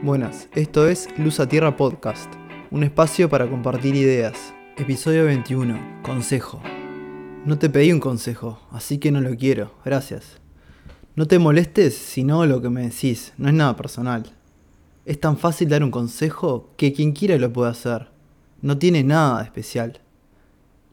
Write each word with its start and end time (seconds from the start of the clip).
Buenas, 0.00 0.48
esto 0.54 0.86
es 0.86 1.08
Luz 1.18 1.40
a 1.40 1.48
Tierra 1.48 1.76
Podcast, 1.76 2.32
un 2.70 2.84
espacio 2.84 3.28
para 3.28 3.50
compartir 3.50 3.96
ideas. 3.96 4.54
Episodio 4.76 5.24
21, 5.24 6.02
Consejo. 6.04 6.62
No 7.44 7.58
te 7.58 7.68
pedí 7.68 7.90
un 7.90 7.98
consejo, 7.98 8.60
así 8.70 8.98
que 8.98 9.10
no 9.10 9.20
lo 9.20 9.34
quiero, 9.34 9.74
gracias. 9.84 10.38
No 11.16 11.26
te 11.26 11.40
molestes 11.40 11.96
si 11.96 12.22
no 12.22 12.46
lo 12.46 12.62
que 12.62 12.70
me 12.70 12.82
decís, 12.82 13.32
no 13.38 13.48
es 13.48 13.54
nada 13.54 13.74
personal. 13.74 14.22
Es 15.04 15.18
tan 15.18 15.36
fácil 15.36 15.68
dar 15.68 15.82
un 15.82 15.90
consejo 15.90 16.70
que 16.76 16.92
quien 16.92 17.10
quiera 17.10 17.36
lo 17.36 17.52
puede 17.52 17.72
hacer. 17.72 18.08
No 18.62 18.78
tiene 18.78 19.02
nada 19.02 19.42
especial. 19.42 20.00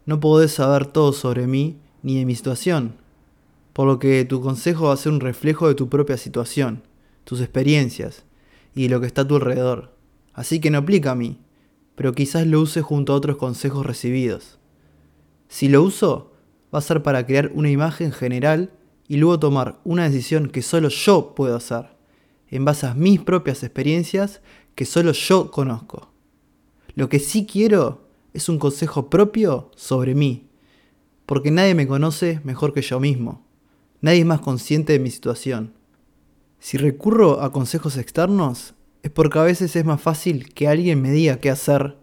No 0.07 0.19
podés 0.19 0.53
saber 0.53 0.87
todo 0.87 1.13
sobre 1.13 1.45
mí 1.45 1.77
ni 2.01 2.17
de 2.17 2.25
mi 2.25 2.33
situación, 2.33 2.95
por 3.71 3.85
lo 3.85 3.99
que 3.99 4.25
tu 4.25 4.41
consejo 4.41 4.85
va 4.87 4.95
a 4.95 4.97
ser 4.97 5.11
un 5.11 5.19
reflejo 5.19 5.67
de 5.67 5.75
tu 5.75 5.89
propia 5.89 6.17
situación, 6.17 6.81
tus 7.23 7.39
experiencias 7.39 8.25
y 8.75 8.89
lo 8.89 9.01
que 9.01 9.07
está 9.07 9.21
a 9.21 9.27
tu 9.27 9.37
alrededor. 9.37 9.95
Así 10.33 10.59
que 10.59 10.69
no 10.69 10.79
aplica 10.79 11.11
a 11.11 11.15
mí, 11.15 11.39
pero 11.95 12.13
quizás 12.13 12.45
lo 12.45 12.61
use 12.61 12.81
junto 12.81 13.13
a 13.13 13.15
otros 13.15 13.37
consejos 13.37 13.85
recibidos. 13.85 14.59
Si 15.47 15.69
lo 15.69 15.81
uso, 15.81 16.33
va 16.73 16.79
a 16.79 16.81
ser 16.81 17.01
para 17.01 17.25
crear 17.25 17.51
una 17.55 17.69
imagen 17.69 18.11
general 18.11 18.73
y 19.07 19.17
luego 19.17 19.39
tomar 19.39 19.79
una 19.85 20.03
decisión 20.03 20.49
que 20.49 20.61
solo 20.61 20.89
yo 20.89 21.33
puedo 21.35 21.55
hacer, 21.55 21.95
en 22.49 22.65
base 22.65 22.85
a 22.85 22.93
mis 22.93 23.21
propias 23.21 23.63
experiencias 23.63 24.41
que 24.75 24.85
solo 24.85 25.13
yo 25.13 25.51
conozco. 25.51 26.11
Lo 26.95 27.07
que 27.07 27.19
sí 27.19 27.45
quiero 27.45 28.07
es 28.33 28.49
un 28.49 28.59
consejo 28.59 29.09
propio 29.09 29.71
sobre 29.75 30.15
mí, 30.15 30.49
porque 31.25 31.51
nadie 31.51 31.75
me 31.75 31.87
conoce 31.87 32.41
mejor 32.43 32.73
que 32.73 32.81
yo 32.81 32.99
mismo, 32.99 33.45
nadie 34.01 34.19
es 34.19 34.25
más 34.25 34.41
consciente 34.41 34.93
de 34.93 34.99
mi 34.99 35.11
situación. 35.11 35.73
Si 36.65 36.77
recurro 36.77 37.43
a 37.43 37.51
consejos 37.51 37.95
externos, 37.95 38.73
es 39.03 39.11
porque 39.11 39.37
a 39.37 39.43
veces 39.43 39.75
es 39.75 39.85
más 39.85 40.01
fácil 40.01 40.51
que 40.51 40.67
alguien 40.67 40.99
me 40.99 41.11
diga 41.11 41.37
qué 41.37 41.51
hacer, 41.51 41.95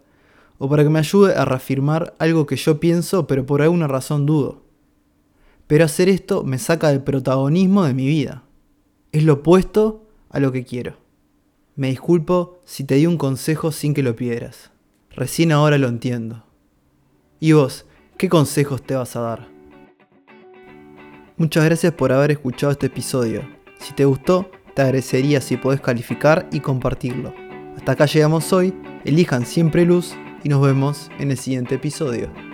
o 0.57 0.69
para 0.69 0.83
que 0.83 0.89
me 0.89 0.99
ayude 0.99 1.35
a 1.35 1.43
reafirmar 1.43 2.13
algo 2.17 2.45
que 2.45 2.55
yo 2.55 2.79
pienso 2.79 3.27
pero 3.27 3.45
por 3.45 3.61
alguna 3.61 3.89
razón 3.89 4.25
dudo. 4.25 4.63
Pero 5.67 5.83
hacer 5.83 6.07
esto 6.07 6.45
me 6.45 6.59
saca 6.59 6.87
del 6.87 7.03
protagonismo 7.03 7.83
de 7.83 7.93
mi 7.93 8.07
vida. 8.07 8.43
Es 9.11 9.25
lo 9.25 9.33
opuesto 9.33 10.07
a 10.29 10.39
lo 10.39 10.53
que 10.53 10.63
quiero. 10.63 10.95
Me 11.75 11.89
disculpo 11.89 12.61
si 12.63 12.85
te 12.85 12.95
di 12.95 13.05
un 13.05 13.17
consejo 13.17 13.73
sin 13.73 13.93
que 13.93 14.01
lo 14.01 14.15
pidieras. 14.15 14.71
Recién 15.09 15.51
ahora 15.51 15.77
lo 15.77 15.89
entiendo. 15.89 16.45
¿Y 17.41 17.51
vos, 17.51 17.85
qué 18.17 18.29
consejos 18.29 18.81
te 18.81 18.95
vas 18.95 19.17
a 19.17 19.19
dar? 19.19 19.49
Muchas 21.35 21.65
gracias 21.65 21.91
por 21.91 22.13
haber 22.13 22.31
escuchado 22.31 22.71
este 22.71 22.85
episodio. 22.85 23.41
Si 23.83 23.91
te 23.91 24.05
gustó, 24.05 24.49
te 24.73 24.81
agradecería 24.81 25.41
si 25.41 25.57
podés 25.57 25.81
calificar 25.81 26.47
y 26.51 26.59
compartirlo. 26.59 27.33
Hasta 27.75 27.93
acá 27.93 28.05
llegamos 28.05 28.53
hoy, 28.53 28.73
elijan 29.05 29.45
siempre 29.45 29.85
luz 29.85 30.15
y 30.43 30.49
nos 30.49 30.61
vemos 30.61 31.09
en 31.19 31.31
el 31.31 31.37
siguiente 31.37 31.75
episodio. 31.75 32.52